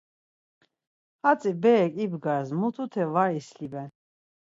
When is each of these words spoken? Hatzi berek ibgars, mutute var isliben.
Hatzi 1.23 1.51
berek 1.63 1.93
ibgars, 2.05 2.49
mutute 2.59 3.03
var 3.13 3.31
isliben. 3.39 3.89